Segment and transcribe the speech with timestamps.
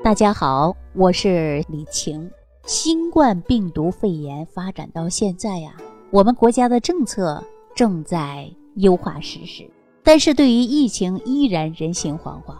[0.00, 2.30] 大家好，我是李晴。
[2.64, 5.74] 新冠病毒肺炎发展到现在呀，
[6.10, 7.42] 我们国家的政策
[7.74, 9.68] 正在优化实施，
[10.04, 12.54] 但是对于疫情依然人心惶惶。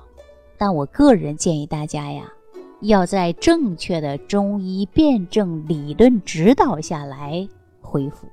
[0.59, 2.25] 但我个人建议大家呀，
[2.81, 7.49] 要在正确的中医辩证理论指导下来
[7.81, 8.27] 恢复，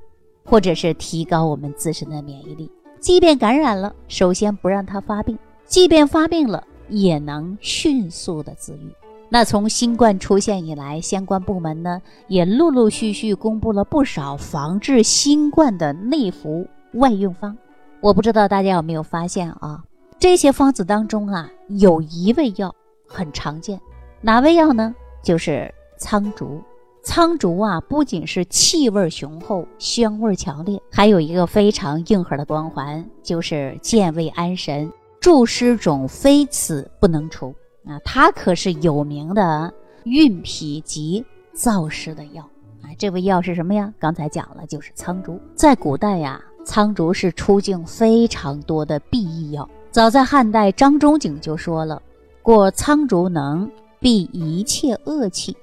[0.44, 2.70] 或者是提高我们自身的免疫力。
[3.00, 8.94] 即便感染了，首先不让它发病；即便发病了，也能迅速的自愈。
[9.28, 17.58] 那从新冠出现以来，相关部门呢也陆陆续续公布了不少防治新冠的内服外用方。
[18.02, 19.84] 我不知道大家有没有发现啊？
[20.20, 22.74] 这些方子当中啊，有一味药
[23.08, 23.82] 很常见，
[24.22, 24.96] 哪味药呢？
[25.24, 26.62] 就是苍竹。
[27.04, 34.92] 苍竹啊，不仅是气味雄厚、香味强烈，还有一个非常硬核的光环，就是健胃安神。
[35.26, 37.48] 助湿肿非此不能除
[37.84, 37.98] 啊！
[38.06, 41.26] 它可是有名的运脾及
[41.56, 42.44] 燥湿的药
[42.84, 42.94] 啊！
[43.00, 43.92] 这味药是什么呀？
[43.98, 45.42] 刚才讲了，就是苍竹。
[45.56, 49.68] 在古代呀，苍竹是出境非常多的避疫药。
[49.90, 52.00] 早在汉代，张仲景就说了
[52.44, 53.68] ：“过苍竹能
[54.00, 55.58] 避一切恶气。”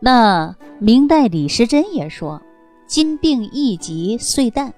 [0.00, 2.40] 那明代李时珍也说
[2.88, 4.72] ：“金病易疾遂淡，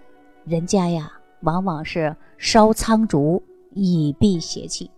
[0.45, 3.41] 人家呀，往往是烧苍竹。”
[3.75, 4.91] 以避邪气。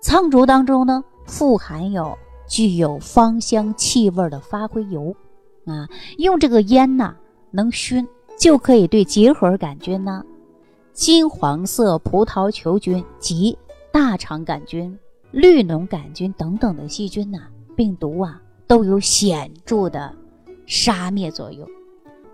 [0.00, 5.14] 苍竹当中呢，富含有具有芳香气味的发灰油，
[5.64, 7.14] 啊，用这个烟呐，
[7.50, 8.06] 能熏，
[8.38, 10.22] 就可以对结核杆菌呐、
[10.92, 13.56] 金黄色葡萄球菌及
[13.90, 14.98] 大肠杆菌、
[15.30, 20.14] 绿脓杆菌等等的细菌呐、病毒啊，都有显著的
[20.66, 21.66] 杀灭作用。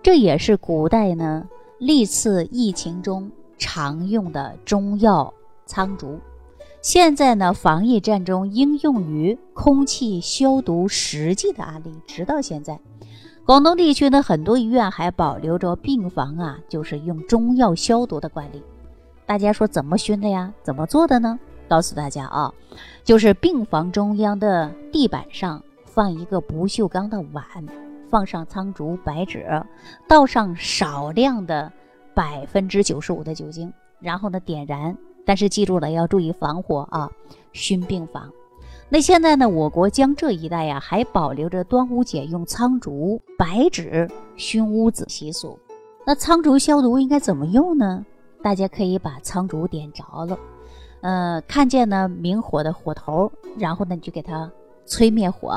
[0.03, 5.33] 这也是古代呢历次疫情中常用的中药。
[5.71, 6.19] 苍竹，
[6.81, 12.77] 现在呢，防疫战中应用于空气消毒实际的案例，直到现在，
[13.45, 18.61] 广东地区呢，很多医院还保留着病房啊，就是用中药消毒的惯例。
[19.25, 20.53] 大家说怎么熏的呀？
[20.61, 21.39] 怎么做的呢？
[21.69, 22.53] 告诉大家啊，
[23.01, 27.45] 就是病房中央的地板上放一个不锈钢的碗，
[28.09, 29.65] 放上苍竹白芷，
[30.05, 31.71] 倒上少量的
[32.13, 34.97] 百分之九十五的酒精，然后呢，点燃。
[35.25, 37.09] 但是记住了，要注意防火啊！
[37.53, 38.31] 熏病房。
[38.89, 45.57] 那现在呢，我国江浙一带呀，还保留着端午节用苍竹、白芷熏屋子习俗。
[46.05, 48.05] 那苍竹消毒应该怎么用呢？
[48.43, 50.37] 大家可以把苍竹点着了，
[51.01, 54.51] 呃，看见呢明火的火头，然后呢你就给它
[54.87, 55.49] 吹灭火，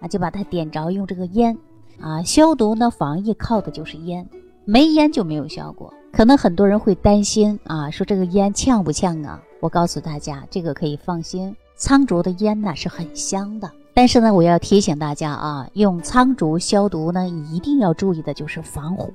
[0.00, 1.56] 啊，就把它点着，用这个烟
[2.00, 4.26] 啊消毒呢，防疫靠的就是烟，
[4.64, 5.92] 没烟就没有效果。
[6.16, 9.42] 可能很多人会担心啊，说这个烟呛不呛啊？
[9.58, 13.68] 我告诉大家，这个可以放心，苍竹的烟呢是很香的。
[13.92, 19.10] 但是呢，我要提醒大家啊，用苍竹消毒呢，一定要注意的就是防火。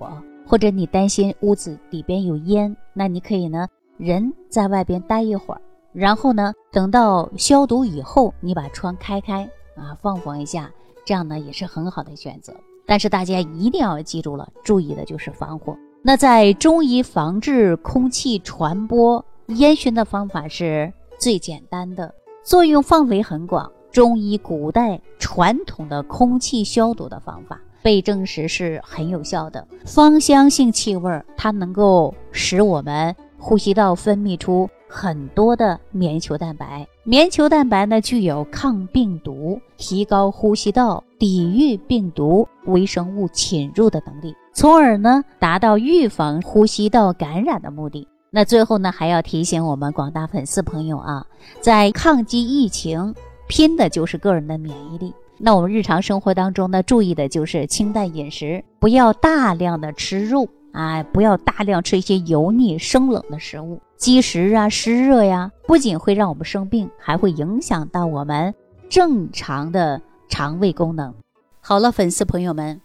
[0.46, 5.62] 或者你担心屋子里边有烟，那你可以呢，人在外边待一会儿，
[5.94, 10.70] 然后呢，等到消毒以后，你把窗开开啊，放风一下，
[11.06, 12.54] 这样呢也是很好的选择。
[12.86, 15.78] 但是大家一定要记住了，注意的就是防火。
[16.02, 23.70] 那在中医防治空气传播烟熏的方法是最简单的，作用范围很广。
[23.92, 29.68] 中医古代传统的空气消毒的方法被证实是很有效的。
[29.84, 36.88] 芳香性气味，它能够使我们呼吸道分泌出很多的棉球蛋白。
[37.04, 44.34] 棉球蛋白呢，具有抗病毒、提高呼吸道、抵御病毒微生物侵入的能力。
[44.54, 48.08] 从而呢，达到预防呼吸道感染的目的。
[48.32, 51.26] 那最后呢，还要提醒我们广大粉丝朋友啊，
[51.62, 53.16] 在抗击疫情，
[53.48, 55.14] 拼的就是个人的免疫力。
[55.38, 68.54] 那我们日常生活当中呢，注意的就是清淡饮食，不要大量的吃肉啊，不要大量吃一些油腻生冷的食物，积食啊、湿热呀，不仅会让我们生病，还会影响到我们
[68.90, 71.16] 正常的肠胃功能。
[71.62, 72.82] 好了，粉丝朋友们，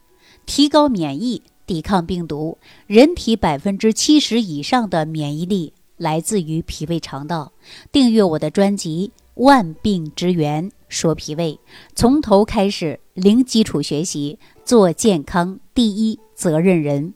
[0.47, 1.43] 提高免疫。
[1.67, 7.53] 抵抗病毒，人体百分之七十以上的免疫力来自于脾胃肠道。
[7.91, 9.13] 订阅我的专辑
[9.43, 11.53] 《万病之源说脾胃》，
[11.95, 17.15] 从头开始，零基础学习，做健康第一责任人。